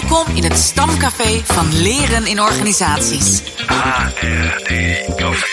[0.00, 3.42] Welkom in het stamcafé van Leren in Organisaties.
[3.66, 4.72] HRD
[5.16, 5.46] Café.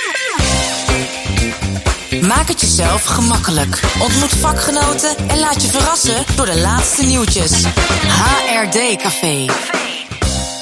[2.28, 3.82] Maak het jezelf gemakkelijk.
[4.02, 7.64] Ontmoet vakgenoten en laat je verrassen door de laatste nieuwtjes.
[8.08, 9.46] HRD Café.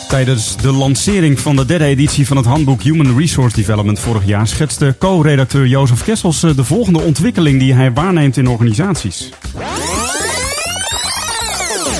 [0.07, 4.48] Tijdens de lancering van de derde editie van het handboek Human Resource Development vorig jaar
[4.48, 9.30] schetste co-redacteur Jozef Kessels eh, de volgende ontwikkeling die hij waarneemt in organisaties.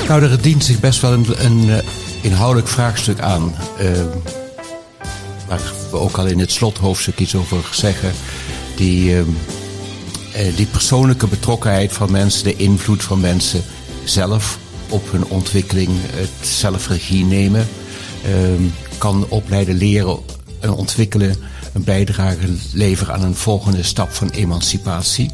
[0.08, 1.78] Nou, er dient zich best wel een, een eh,
[2.22, 3.56] inhoudelijk vraagstuk aan.
[3.78, 3.92] eh,
[5.48, 5.62] waar
[5.92, 8.12] we ook al in het slothoofdstuk iets over zeggen.
[8.76, 9.20] Die, eh,
[10.48, 13.64] eh, die persoonlijke betrokkenheid van mensen, de invloed van mensen
[14.04, 14.58] zelf
[14.90, 17.68] op hun ontwikkeling, het zelfregie nemen.
[18.24, 18.32] eh,
[18.98, 20.18] kan opleiden, leren
[20.60, 21.36] en ontwikkelen,
[21.74, 22.38] een bijdrage
[22.74, 25.32] leveren aan een volgende stap van emancipatie.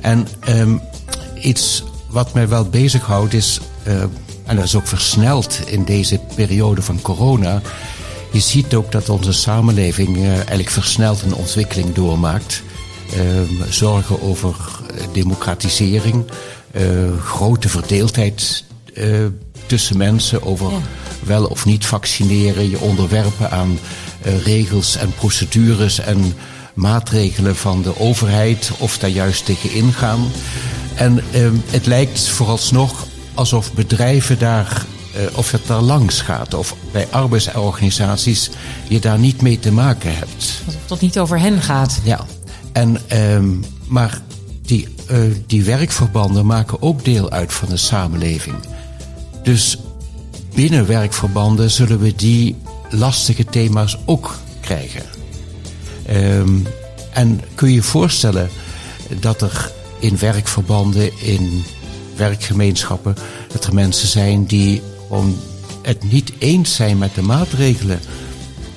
[0.00, 0.76] En ehm,
[1.42, 4.02] iets wat mij wel bezighoudt is, eh,
[4.44, 7.60] en dat is ook versneld in deze periode van corona.
[8.32, 12.62] Je ziet ook dat onze samenleving eh, eigenlijk versneld een ontwikkeling doormaakt.
[13.12, 14.54] Ehm, zorgen over
[14.94, 16.24] eh, democratisering,
[17.24, 18.64] grote verdeeldheid
[19.66, 20.72] tussen mensen over
[21.22, 23.78] wel of niet vaccineren, je onderwerpen aan
[24.44, 26.34] regels en procedures en
[26.74, 30.30] maatregelen van de overheid of daar juist tegen ingaan.
[30.94, 33.07] En ehm, het lijkt vooralsnog
[33.38, 38.50] alsof bedrijven daar, eh, of het daar langs gaat, of bij arbeidsorganisaties
[38.88, 40.62] je daar niet mee te maken hebt.
[40.66, 42.00] Alsof het niet over hen gaat.
[42.02, 42.26] Ja,
[42.72, 43.48] en, ehm,
[43.86, 44.20] maar
[44.62, 48.56] die, eh, die werkverbanden maken ook deel uit van de samenleving.
[49.42, 49.78] Dus
[50.54, 52.56] binnen werkverbanden zullen we die
[52.90, 55.02] lastige thema's ook krijgen.
[56.06, 56.58] Ehm,
[57.12, 58.50] en kun je je voorstellen
[59.20, 61.64] dat er in werkverbanden, in
[62.18, 63.16] werkgemeenschappen,
[63.52, 65.36] dat er mensen zijn die gewoon
[65.82, 68.00] het niet eens zijn met de maatregelen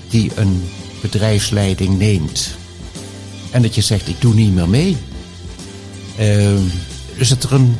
[0.09, 0.69] die een
[1.01, 2.49] bedrijfsleiding neemt.
[3.51, 4.97] En dat je zegt, ik doe niet meer mee.
[6.17, 6.61] Ehm,
[7.17, 7.75] dus er een.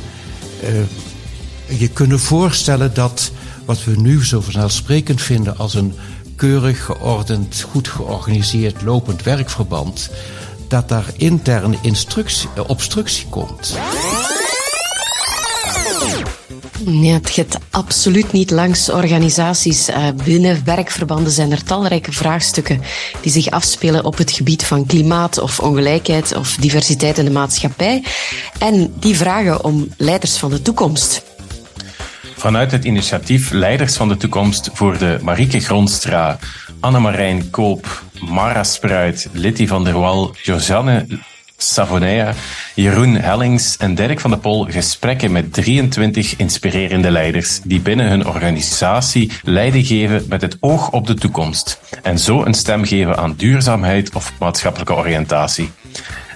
[0.61, 3.31] eh, je kunt voorstellen dat
[3.65, 5.93] wat we nu zo vanzelfsprekend vinden als een
[6.35, 10.09] keurig geordend, goed georganiseerd lopend werkverband,
[10.67, 13.77] dat daar intern instructie, eh, obstructie komt.
[16.85, 19.87] Ja, het gaat absoluut niet langs organisaties.
[19.87, 22.81] Eh, binnen werkverbanden zijn er talrijke vraagstukken
[23.21, 28.03] die zich afspelen op het gebied van klimaat of ongelijkheid of diversiteit in de maatschappij.
[28.59, 31.23] En die vragen om leiders van de toekomst.
[32.35, 36.39] Vanuit het initiatief Leiders van de Toekomst voor de Marieke Gronstra,
[36.79, 41.05] Annemarijn Koop, Mara Spruit, Litty van der Wal, Josanne
[41.63, 42.33] Savonea,
[42.75, 48.27] Jeroen Hellings en Dirk van de Pol gesprekken met 23 inspirerende leiders die binnen hun
[48.27, 53.33] organisatie leiding geven met het oog op de toekomst en zo een stem geven aan
[53.37, 55.71] duurzaamheid of maatschappelijke oriëntatie.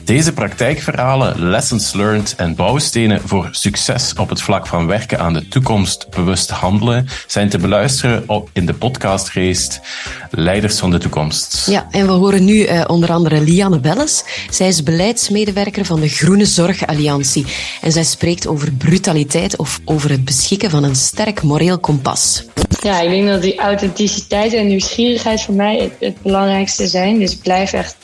[0.06, 5.48] Deze praktijkverhalen, lessons learned en bouwstenen voor succes op het vlak van werken aan de
[5.48, 9.70] toekomst bewust handelen zijn te beluisteren op- in de podcastrace
[10.30, 11.68] Leiders van de Toekomst.
[11.70, 14.24] Ja, en we horen nu eh, onder andere Lianne Belles.
[14.50, 17.46] Zij is beleidsmedewerker van de Groene Zorg Alliantie.
[17.82, 22.44] En zij spreekt over brutaliteit of over het beschikken van een sterk moreel kompas.
[22.82, 27.20] Ja, ik denk dat die authenticiteit en nieuwsgierigheid voor mij het, het belangrijkste zijn.
[27.20, 27.96] Dus blijf echt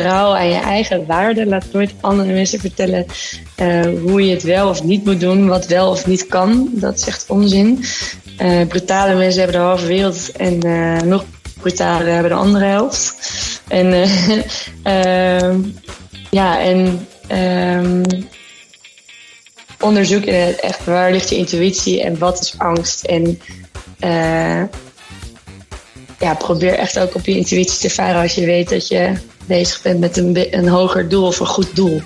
[0.00, 1.48] trouw aan je eigen waarden.
[1.48, 3.06] Laat nooit andere mensen vertellen
[3.54, 6.68] eh, hoe je het wel of niet moet doen, wat wel of niet kan.
[6.72, 7.84] Dat is echt onzin.
[8.36, 11.24] Eh, brutale mensen hebben de halve wereld en eh, nog
[11.60, 13.16] brutaler hebben de andere helft.
[13.68, 14.38] En eh,
[15.42, 15.60] ehm,
[16.30, 18.02] ja, en ehm,
[19.80, 23.04] onderzoek in echt waar ligt je intuïtie en wat is angst.
[23.04, 23.40] En
[26.24, 29.12] ja, probeer echt ook op je intuïtie te varen als je weet dat je
[29.46, 32.02] bezig bent met een, een hoger doel of een goed doel.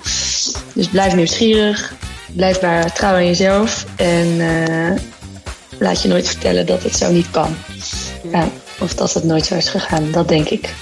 [0.73, 1.93] Dus blijf nieuwsgierig,
[2.35, 4.99] blijf maar trouw aan jezelf en eh,
[5.79, 7.55] laat je nooit vertellen dat het zo niet kan.
[8.31, 8.47] Ja,
[8.79, 10.73] of dat het nooit zo is gegaan, dat denk ik.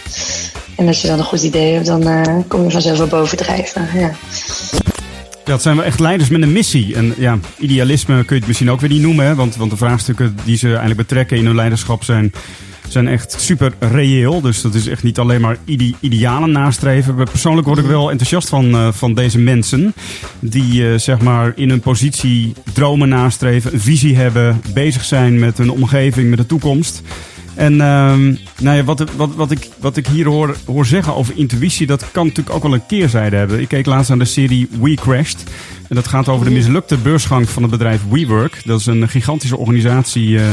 [0.75, 3.87] En als je dan een goed idee hebt, dan eh, kom je vanzelf wel bovendrijven.
[3.93, 4.11] Ja.
[5.45, 6.95] Ja, het zijn wel echt leiders met een missie.
[6.95, 9.25] En ja, idealisme kun je het misschien ook weer niet noemen.
[9.25, 9.35] Hè?
[9.35, 12.33] Want, want de vraagstukken die ze eigenlijk betrekken in hun leiderschap zijn,
[12.91, 14.41] zijn echt super reëel.
[14.41, 17.15] Dus dat is echt niet alleen maar ide idealen nastreven.
[17.15, 19.93] Persoonlijk word ik wel enthousiast van, eh, van deze mensen.
[20.39, 25.57] Die eh, zeg maar in hun positie dromen nastreven, een visie hebben, bezig zijn met
[25.57, 27.01] hun omgeving, met de toekomst.
[27.57, 31.33] En ehm, nou ja, wat, wat, wat, ik, wat ik hier hoor, hoor zeggen over
[31.37, 33.59] intuïtie, dat kan natuurlijk ook wel een keerzijde hebben.
[33.59, 35.43] Ik keek laatst aan de serie We Crashed.
[35.89, 38.61] En dat gaat over de mislukte beursgang van het bedrijf WeWork.
[38.65, 40.45] Dat is een gigantische organisatie eh,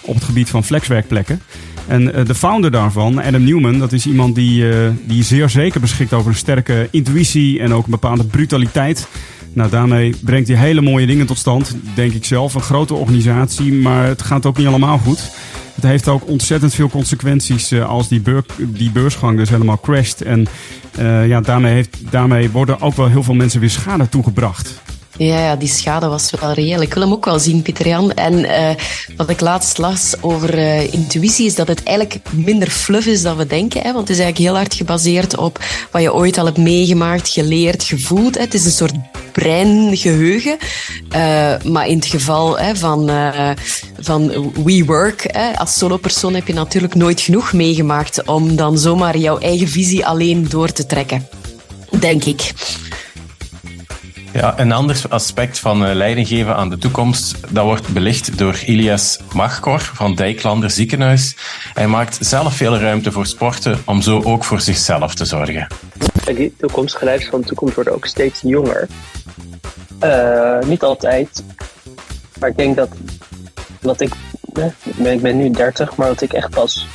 [0.00, 1.42] op het gebied van flexwerkplekken.
[1.90, 5.80] En eh, de founder daarvan, Adam Newman, dat is iemand die, eh, die zeer zeker
[5.80, 9.08] beschikt over een sterke intuïtie en ook een bepaalde brutaliteit.
[9.52, 12.54] Nou, daarmee brengt hij hele mooie dingen tot stand, denk ik zelf.
[12.54, 15.30] Een grote organisatie, maar het gaat ook niet allemaal goed.
[15.74, 20.20] Het heeft ook ontzettend veel consequenties uh, als die, beur, die beursgang dus helemaal crasht.
[20.20, 20.46] En
[21.26, 24.80] ja, daarmee, heeft, daarmee worden ook wel heel veel mensen weer schade toegebracht.
[25.26, 26.80] Ja, die schade was wel reëel.
[26.82, 28.12] Ik wil hem ook wel zien, Pieter Jan.
[28.12, 28.70] En uh,
[29.16, 33.36] wat ik laatst las over uh, intuïtie is dat het eigenlijk minder fluff is dan
[33.36, 33.80] we denken.
[33.80, 33.92] Hè?
[33.92, 35.58] Want het is eigenlijk heel hard gebaseerd op
[35.90, 38.38] wat je ooit al hebt meegemaakt, geleerd, gevoeld.
[38.38, 38.94] Het is een soort
[39.32, 40.56] breingeheugen.
[41.16, 43.10] Uh, maar in het geval hè, van,
[43.98, 49.38] van WeWork, hè, als solopersoon heb je natuurlijk nooit genoeg meegemaakt om dan zomaar jouw
[49.38, 51.28] eigen visie alleen door te trekken.
[51.98, 52.52] Denk ik.
[54.32, 58.58] Ja, een ander aspect van uh, leiding geven aan de toekomst, dat wordt belicht door
[58.66, 61.36] Ilias Magkor van Dijklander Ziekenhuis.
[61.74, 65.66] Hij maakt zelf veel ruimte voor sporten om zo ook voor zichzelf te zorgen.
[66.24, 68.88] Die toekomstige leiders van de toekomst worden ook steeds jonger.
[70.04, 71.44] Uh, niet altijd,
[72.38, 72.88] maar ik denk dat
[73.80, 74.12] wat ik,
[74.52, 76.86] eh, ik ben nu 30, maar wat ik echt pas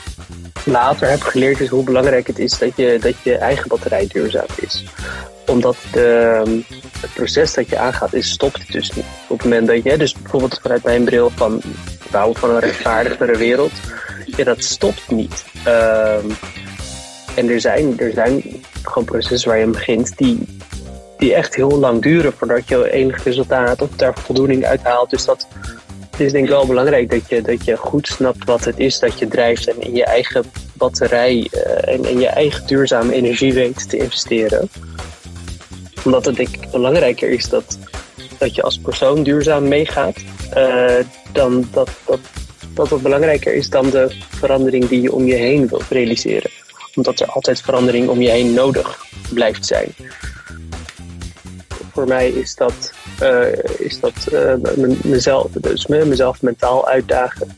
[0.64, 4.46] later heb geleerd is hoe belangrijk het is dat je, dat je eigen batterij duurzaam
[4.62, 4.84] is
[5.46, 6.64] omdat de,
[7.06, 9.06] het proces dat je aangaat, is, stopt dus niet.
[9.28, 11.62] Op het moment dat je, dus bijvoorbeeld vanuit mijn bril van
[12.12, 13.72] bouwen van een rechtvaardigere wereld,
[14.26, 15.46] ja, dat stopt niet.
[15.68, 16.32] Um,
[17.36, 20.58] en er zijn, er zijn gewoon processen waar je begint die,
[21.18, 25.10] die echt heel lang duren voordat je enig resultaat of daar voldoening uit haalt.
[25.10, 25.48] Dus dat
[26.18, 29.20] is denk ik wel belangrijk dat je, dat je goed snapt wat het is dat
[29.20, 30.44] je drijft en in je eigen
[30.74, 34.70] batterij uh, en in je eigen duurzame energie weet te investeren
[36.06, 37.78] omdat het ik belangrijker is dat,
[38.38, 40.16] dat je als persoon duurzaam meegaat.
[40.58, 41.00] Uh,
[41.32, 42.20] dan dat, dat,
[42.74, 46.52] dat het belangrijker is dan de verandering die je om je heen wilt realiseren.
[46.96, 49.96] Omdat er altijd verandering om je heen nodig blijft zijn.
[51.92, 54.54] Voor mij is dat, uh, is dat uh,
[55.04, 57.58] mezelf, dus mezelf mentaal uitdagen.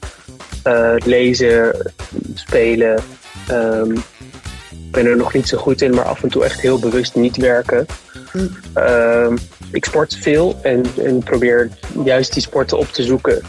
[1.05, 1.91] lezen,
[2.33, 3.03] spelen.
[4.69, 7.15] Ik ben er nog niet zo goed in, maar af en toe echt heel bewust
[7.15, 7.85] niet werken.
[8.77, 9.33] Uh,
[9.71, 11.69] ik sport veel en, en, probeer
[12.03, 13.41] juist die sporten op te zoeken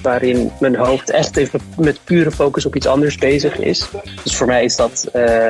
[0.00, 3.88] waarin mijn hoofd echt even met pure focus op iets anders bezig is.
[4.22, 5.48] Dus voor mij is dat, uh,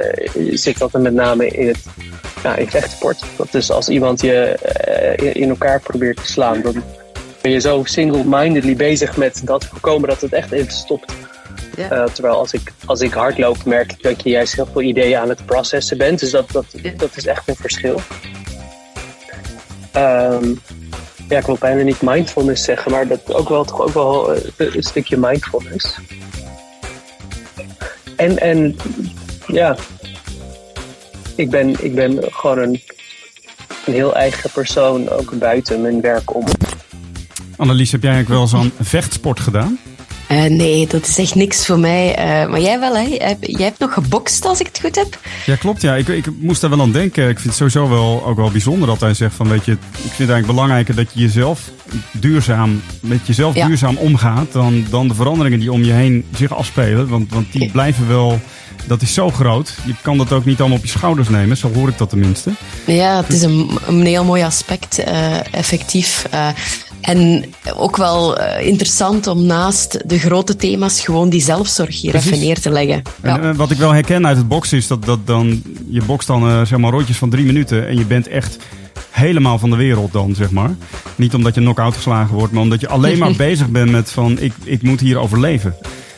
[0.51, 1.85] zit dat met name in het
[2.43, 3.25] ja, in vechtsport.
[3.37, 4.59] Dat dus als iemand je
[5.21, 6.83] uh, in elkaar probeert te slaan, dan
[7.41, 11.13] ben je zo single-mindedly bezig met dat voorkomen dat het echt even stopt.
[11.77, 11.93] Ja.
[11.93, 15.19] Uh, terwijl als ik, als ik hardloop, merk ik dat je juist heel veel ideeën
[15.19, 16.21] aan het processen bent.
[16.21, 16.65] Dus dat, dat,
[16.97, 18.01] dat is echt een verschil.
[19.97, 20.61] Um,
[21.29, 24.83] ja, ik wil bijna niet mindfulness zeggen, maar dat ook wel, toch ook wel een
[24.83, 25.99] stukje mindfulness.
[28.17, 28.77] En, en
[29.47, 29.77] ja,
[31.37, 32.83] ik ben, ik ben gewoon een,
[33.87, 36.45] een heel eigen persoon, ook buiten mijn werk om.
[37.57, 39.79] Annelies, heb jij eigenlijk wel zo'n vechtsport gedaan?
[40.31, 42.09] Uh, nee, dat is echt niks voor mij.
[42.19, 43.07] Uh, maar jij wel, hè?
[43.41, 45.19] Jij hebt nog gebokst, als ik het goed heb.
[45.47, 45.83] Ja, klopt.
[45.83, 45.95] Ja.
[45.95, 47.29] Ik, ik moest daar wel aan denken.
[47.29, 49.79] Ik vind het sowieso wel, ook wel bijzonder dat hij zegt van, weet je, ik
[49.91, 51.71] vind het eigenlijk belangrijker dat je jezelf
[52.13, 53.67] duurzaam, met jezelf ja.
[53.67, 57.09] duurzaam omgaat, dan, dan de veranderingen die om je heen zich afspelen.
[57.09, 58.41] Want, want die blijven wel,
[58.87, 59.75] dat is zo groot.
[59.87, 62.51] Je kan dat ook niet allemaal op je schouders nemen, zo hoor ik dat tenminste.
[62.87, 66.27] Ja, het is een, een heel mooi aspect, uh, effectief.
[67.05, 67.45] En
[67.77, 72.31] ook wel uh, interessant om naast de grote thema's gewoon die zelfzorg hier Precies.
[72.31, 73.03] even neer te leggen.
[73.23, 73.39] Ja.
[73.39, 76.27] En, uh, wat ik wel herken uit het boksen is dat, dat dan, je bokst
[76.27, 78.59] dan uh, zeg maar rondjes van drie minuten en je bent echt
[79.11, 80.71] helemaal van de wereld dan, zeg maar.
[81.17, 84.39] Niet omdat je knock-out geslagen wordt, maar omdat je alleen maar bezig bent met van
[84.41, 85.75] ik, ik moet hier overleven.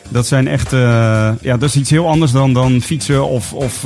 [0.09, 3.85] Dat zijn echt, ja, dat is iets heel anders dan, dan fietsen of, of,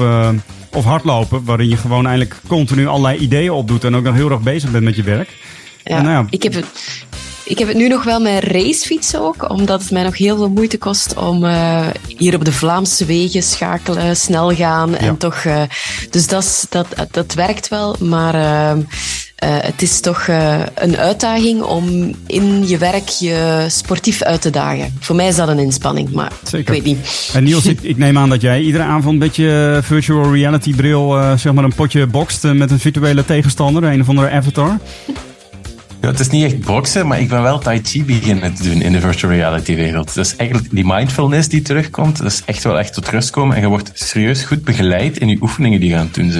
[0.72, 4.41] of hardlopen, waarin je gewoon eigenlijk continu allerlei ideeën opdoet en ook nog heel erg
[4.41, 5.29] bezig bent met je werk.
[5.83, 6.25] Ja, nou ja.
[6.29, 6.65] Ik, heb het,
[7.43, 10.50] ik heb het nu nog wel met racefietsen ook, omdat het mij nog heel veel
[10.50, 15.15] moeite kost om uh, hier op de Vlaamse wegen schakelen, snel gaan en ja.
[15.17, 15.43] toch.
[15.43, 15.61] Uh,
[16.09, 18.35] dus dat, dat, dat werkt wel, maar.
[18.35, 18.83] Uh,
[19.41, 20.27] het is toch
[20.75, 24.93] een uitdaging om in je werk je sportief uit te dagen.
[25.00, 26.59] Voor mij is dat een inspanning, maar Zeker.
[26.59, 27.29] ik weet niet.
[27.33, 31.17] En Niels, ik, ik, neem aan dat jij iedere avond met je virtual reality bril
[31.38, 34.77] zeg maar een potje bokst met een virtuele tegenstander, een of andere avatar.
[36.01, 38.81] Ja, het is niet echt boksen, maar ik ben wel Tai Chi beginnen te doen
[38.81, 40.13] in de virtual reality wereld.
[40.13, 43.55] Dus eigenlijk die mindfulness die terugkomt, dat is echt wel echt tot rust komen.
[43.55, 46.34] En je wordt serieus goed begeleid in je oefeningen die je aan het doen.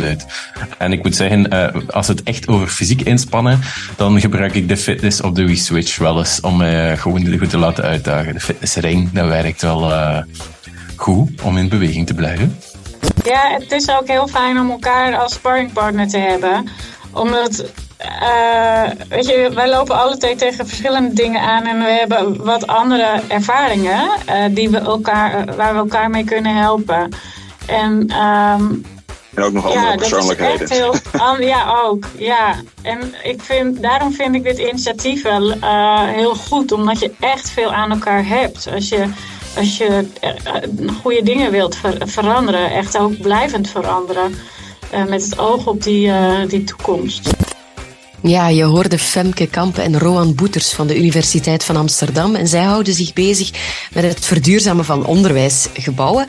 [0.77, 3.60] En ik moet zeggen, uh, als het echt over fysiek inspannen,
[3.96, 7.50] dan gebruik ik de fitness op de Wii Switch wel eens om mij gewoon goed
[7.50, 8.34] te laten uitdagen.
[8.34, 10.18] De fitnessring, dat werkt wel uh,
[10.96, 12.58] goed om in beweging te blijven.
[13.24, 16.70] Ja, het is ook heel fijn om elkaar als sparringpartner te hebben.
[17.12, 17.65] Omdat
[18.05, 22.67] uh, weet je, wij lopen alle twee tegen verschillende dingen aan en we hebben wat
[22.67, 27.10] andere ervaringen uh, die we elkaar, waar we elkaar mee kunnen helpen.
[27.65, 28.86] En, um,
[29.34, 30.60] en ook nog andere ja, persoonlijkheden.
[30.60, 32.05] Dat is echt heel, ja, ook.
[32.17, 32.55] Ja.
[32.81, 35.53] En ik vind, daarom vind ik dit initiatief wel
[36.05, 38.67] heel goed, omdat je echt veel aan elkaar hebt.
[38.74, 39.05] Als je,
[39.58, 40.08] als je
[41.01, 44.36] goede dingen wilt ver veranderen, echt ook blijvend veranderen,
[45.08, 46.12] met het oog op die,
[46.48, 47.40] die toekomst.
[48.24, 52.36] Ja, je hoorde Femke Kampen en Roan Boeters van de Universiteit van Amsterdam.
[52.36, 53.51] En zij houden zich bezig
[53.94, 56.25] met het verduurzamen van onderwijsgebouwen.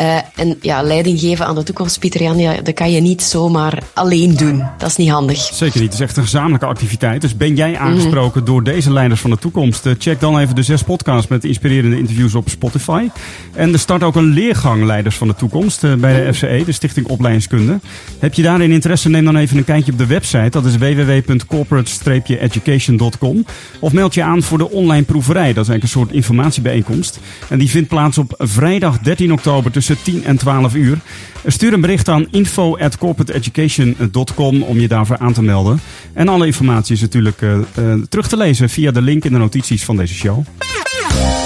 [0.00, 3.22] Uh, en ja, leiding geven aan de toekomst, Pieter Jan, ja, dat kan je niet
[3.22, 4.64] zomaar alleen doen.
[4.78, 5.38] Dat is niet handig.
[5.38, 5.90] Zeker niet.
[5.90, 7.20] Het is echt een gezamenlijke activiteit.
[7.20, 9.84] Dus ben jij aangesproken door deze leiders van de toekomst?
[9.98, 13.08] Check dan even de zes podcasts met inspirerende interviews op Spotify.
[13.52, 16.72] En er start ook een leergang Leiders van de Toekomst uh, bij de FCE, de
[16.72, 17.80] Stichting Opleidingskunde.
[18.18, 19.08] Heb je daarin interesse?
[19.08, 20.50] Neem dan even een kijkje op de website.
[20.50, 23.46] Dat is www corporate-education.com.
[23.80, 25.52] Of meld je aan voor de online proeverij.
[25.52, 27.18] Dat is eigenlijk een soort informatiebijeenkomst.
[27.48, 30.98] En die vindt plaats op vrijdag 13 oktober tussen 10 en 12 uur.
[31.46, 35.80] Stuur een bericht aan info@corporateeducation.com om je daarvoor aan te melden.
[36.12, 39.38] En alle informatie is natuurlijk uh, uh, terug te lezen via de link in de
[39.38, 40.44] notities van deze show.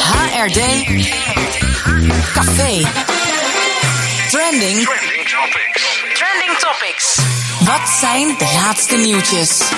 [0.00, 0.60] HRD
[2.32, 2.82] Café
[4.30, 4.88] Trending
[6.60, 7.16] Trending Topics
[7.64, 9.72] wat zijn de laatste nieuwtjes?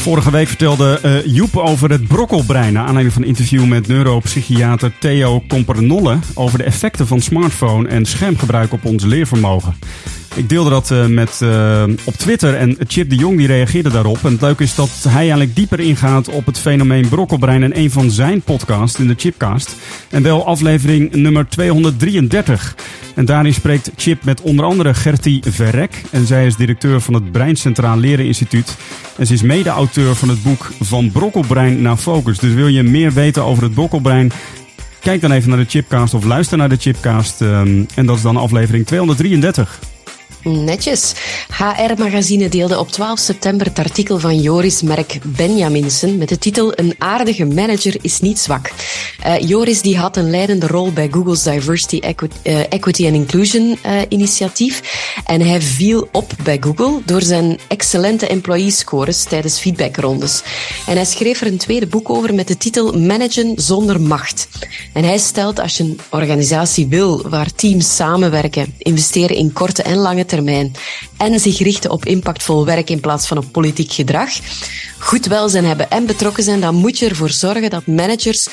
[0.00, 2.72] Vorige week vertelde uh, Joep over het brokkelbrein.
[2.72, 6.18] Naar aanleiding van een interview met neuropsychiater Theo Compernolle.
[6.34, 9.78] over de effecten van smartphone en schermgebruik op ons leervermogen.
[10.36, 14.24] Ik deelde dat uh, met, uh, op Twitter en Chip de Jong die reageerde daarop.
[14.24, 17.90] En het leuke is dat hij eigenlijk dieper ingaat op het fenomeen brokkelbrein in een
[17.90, 19.76] van zijn podcasts in de Chipcast.
[20.10, 22.76] En wel aflevering nummer 233.
[23.14, 26.02] En daarin spreekt Chip met onder andere Gertie Verrek.
[26.10, 28.76] En zij is directeur van het Brein Centraal Leren Instituut.
[29.16, 32.38] En ze is mede-auteur van het boek Van Brokkelbrein naar Focus.
[32.38, 34.32] Dus wil je meer weten over het brokkelbrein...
[35.00, 37.40] Kijk dan even naar de Chipcast of luister naar de Chipcast.
[37.40, 39.78] Um, en dat is dan aflevering 233.
[40.46, 41.14] Netjes.
[41.48, 46.72] HR Magazine deelde op 12 september het artikel van Joris Merk Benjaminsen met de titel
[46.74, 48.70] Een aardige manager is niet zwak.
[49.26, 54.00] Uh, Joris die had een leidende rol bij Google's Diversity, uh, Equity and Inclusion uh,
[54.08, 54.82] initiatief
[55.24, 60.42] en hij viel op bij Google door zijn excellente employee scores tijdens feedbackrondes.
[60.86, 64.48] En hij schreef er een tweede boek over met de titel Managen zonder macht.
[64.92, 69.96] En hij stelt als je een organisatie wil waar teams samenwerken, investeren in korte en
[69.96, 70.72] lange termijn
[71.16, 74.30] en zich richten op impactvol werk in plaats van op politiek gedrag,
[74.98, 78.46] goed welzijn hebben en betrokken zijn, dan moet je ervoor zorgen dat managers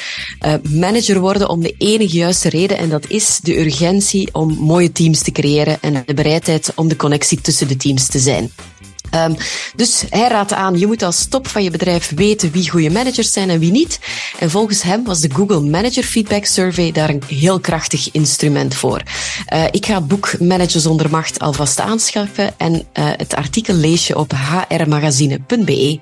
[0.69, 5.21] manager worden om de enige juiste reden en dat is de urgentie om mooie teams
[5.21, 8.51] te creëren en de bereidheid om de connectie tussen de teams te zijn.
[9.15, 9.35] Um,
[9.75, 13.31] dus hij raadt aan, je moet als top van je bedrijf weten wie goede managers
[13.31, 13.99] zijn en wie niet.
[14.39, 19.01] En volgens hem was de Google Manager Feedback Survey daar een heel krachtig instrument voor.
[19.53, 24.07] Uh, ik ga het boek Manager zonder macht alvast aanschaffen en uh, het artikel lees
[24.07, 24.33] je op
[24.67, 25.99] hrmagazine.be.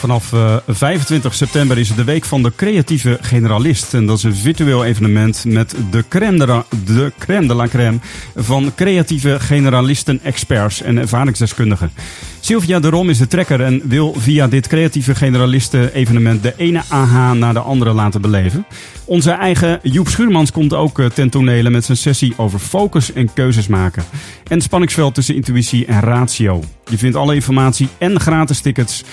[0.00, 3.94] Vanaf uh, 25 september is het de week van de creatieve generalist.
[3.94, 7.12] En dat is een virtueel evenement met de crème de, la, de,
[7.68, 7.98] crème
[8.36, 11.90] van creatieve generalisten, experts en ervaringsdeskundigen.
[12.40, 16.82] Sylvia de Rom is de trekker en wil via dit creatieve generalisten evenement de ene
[16.88, 18.66] AH naar de andere laten beleven.
[19.04, 23.32] Onze eigen Joep Schuurmans komt ook uh, ten tonele met zijn sessie over focus en
[23.32, 24.04] keuzes maken.
[24.48, 26.62] En het spanningsveld tussen intuïtie en ratio.
[26.84, 29.04] Je vindt alle informatie en gratis tickets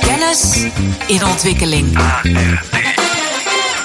[0.00, 0.72] Kennis Kennis
[1.06, 1.98] in ontwikkeling.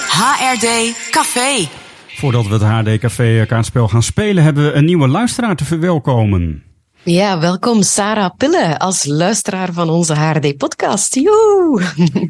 [0.08, 1.68] HRD Café.
[2.06, 6.65] Voordat we het HD Café kaartspel gaan spelen, hebben we een nieuwe luisteraar te verwelkomen.
[7.08, 11.14] Ja, welkom Sarah Pille als luisteraar van onze HRD-podcast.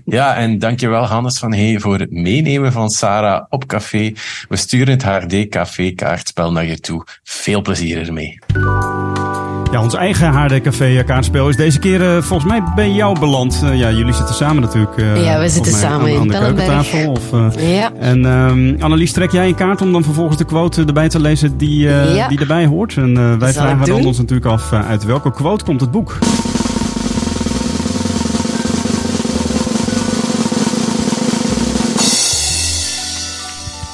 [0.04, 4.12] Ja, en dankjewel Hannes van Hey voor het meenemen van Sarah op café.
[4.48, 7.04] We sturen het HRD Café kaartspel naar je toe.
[7.22, 8.38] Veel plezier ermee.
[9.76, 13.60] Ja, ons eigen HD Café kaartspel is deze keer uh, volgens mij bij jou beland.
[13.64, 14.96] Uh, ja, jullie zitten samen natuurlijk.
[14.96, 17.10] Uh, ja, we zitten samen aan, de keukentafel.
[17.10, 17.22] Of,
[17.60, 17.92] ja.
[17.98, 21.56] En um, Annelies, trek jij een kaart om dan vervolgens de quote erbij te lezen
[21.56, 22.28] die, ja.
[22.28, 22.96] die erbij hoort?
[22.96, 26.18] En wij vragen dan ons natuurlijk af uit welke quote komt het boek?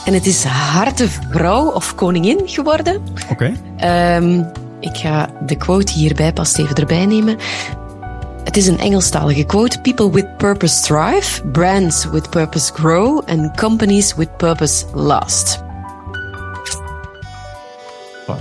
[0.05, 3.03] En het is harte vrouw of koningin geworden.
[3.31, 3.53] Oké.
[3.79, 4.17] Okay.
[4.17, 4.47] Um,
[4.83, 7.37] ik ga de quote hierbij pas even erbij nemen.
[8.45, 9.81] Het is een Engelstalige quote.
[9.81, 15.63] People with purpose thrive, brands with purpose grow and companies with purpose last.
[18.27, 18.41] Wat?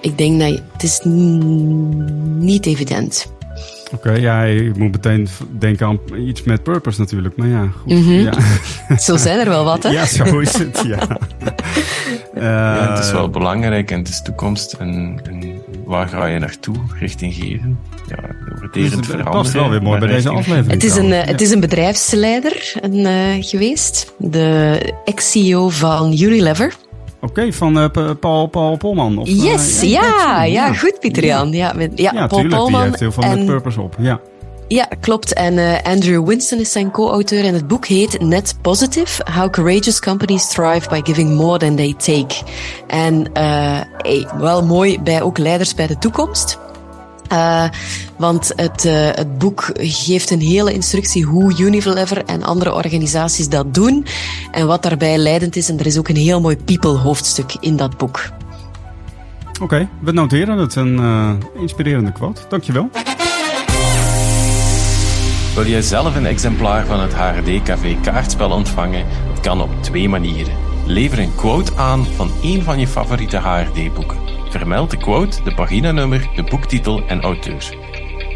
[0.00, 3.32] Ik denk dat het is niet evident.
[3.92, 7.36] Oké, okay, ja, je moet meteen denken aan iets met purpose natuurlijk.
[7.36, 7.92] Maar ja, goed.
[7.92, 8.20] Mm -hmm.
[8.20, 8.32] ja.
[9.06, 9.88] Zo zijn er wel wat, hè?
[9.88, 11.08] Ja, zo is het, ja.
[12.34, 14.72] uh, ja het is wel belangrijk en het is toekomst.
[14.72, 15.57] En, en
[15.88, 16.76] waar ga je naartoe?
[16.98, 17.78] Richting geven?
[18.08, 18.16] Ja,
[18.72, 19.32] dus het veranderen.
[19.32, 20.70] past wel weer mooi bij deze aflevering.
[20.70, 24.12] Het is een, uh, het is een bedrijfsleider een, uh, geweest.
[24.18, 26.74] De ex-CEO van Unilever.
[27.20, 29.18] Oké, okay, van uh, Paul, Paul Polman.
[29.18, 31.52] Of, yes, uh, ja, ja, ja, goed Pieter Jan.
[31.52, 32.80] Ja, met, ja, ja Paul tuurlijk, Polman.
[32.80, 33.96] die heeft heel veel en, met purpose op.
[33.98, 34.20] Ja.
[34.68, 35.32] Ja, klopt.
[35.32, 40.00] En uh, Andrew Winston is zijn co-auteur en het boek heet Net Positive: How Courageous
[40.00, 42.34] Companies Thrive by Giving More Than They Take.
[42.86, 46.58] En hey, wel mooi bij ook leiders bij de toekomst.
[47.32, 47.68] Uh,
[48.16, 48.82] want het,
[49.16, 54.06] het boek geeft een hele instructie hoe Unilever en andere organisaties dat doen
[54.50, 55.68] en wat daarbij leidend is.
[55.68, 58.20] En er is ook een heel mooi people hoofdstuk in dat boek.
[59.60, 60.74] Oké, we noteren het.
[60.74, 62.40] Een uh, inspirerende quote.
[62.48, 62.90] Dankjewel.
[65.58, 69.06] Wil jij zelf een exemplaar van het HRD Café kaartspel ontvangen?
[69.28, 70.54] Dat kan op twee manieren.
[70.86, 74.18] Lever een quote aan van één van je favoriete HRD-boeken.
[74.50, 77.76] Vermeld de quote, de paginanummer, de boektitel en auteur.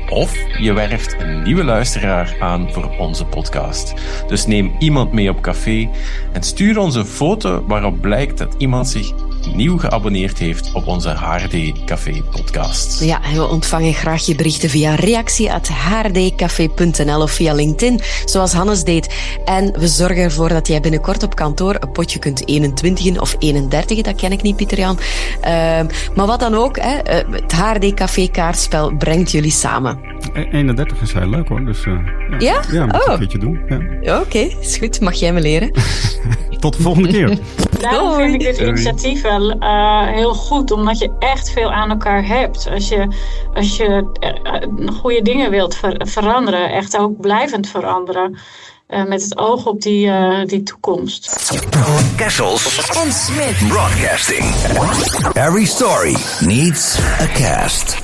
[0.08, 3.94] Of je werft een nieuwe luisteraar aan voor onze podcast.
[4.26, 5.90] Dus neem iemand mee op café
[6.32, 9.12] en stuur ons een foto waarop blijkt dat iemand zich
[9.54, 13.04] nieuw geabonneerd heeft op onze HRD Café podcast.
[13.04, 19.14] Ja, we ontvangen graag je berichten via reactie.hrdcafé.nl of via LinkedIn, zoals Hannes deed.
[19.44, 24.00] En we zorgen ervoor dat jij binnenkort op kantoor een potje kunt 21 of 31,
[24.00, 24.98] dat ken ik niet, Pieter Jan.
[25.44, 25.50] Uh,
[26.14, 26.96] maar wat dan ook, hè,
[27.30, 29.98] het HRD Café kaartspel brengt jullie samen.
[30.32, 31.98] 31 is heel leuk hoor, dus uh,
[32.30, 32.38] ja.
[32.38, 32.60] Ja?
[32.70, 33.12] Ja, moet oh.
[33.12, 33.60] een keertje doen.
[33.68, 33.76] Ja.
[34.18, 35.00] Oké, okay, is goed.
[35.00, 35.70] Mag jij me leren?
[36.62, 37.38] Tot de volgende keer.
[37.80, 42.26] Daarom vind ik dit initiatief wel uh, heel goed, omdat je echt veel aan elkaar
[42.26, 42.68] hebt.
[42.70, 43.08] Als je,
[43.54, 48.38] als je uh, goede dingen wilt ver veranderen, echt ook blijvend veranderen.
[48.88, 50.10] Uh, met het oog op die,
[50.46, 51.52] die toekomst.
[52.16, 54.44] Kessels en Smith Broadcasting.
[55.32, 58.01] Every story needs a cast.